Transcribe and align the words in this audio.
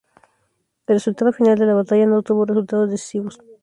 El 0.87 0.95
resultado 0.95 1.31
final 1.31 1.59
de 1.59 1.67
la 1.67 1.75
batalla 1.75 2.07
no 2.07 2.23
tuvo 2.23 2.45
resultados 2.45 2.89
decisivos. 2.89 3.39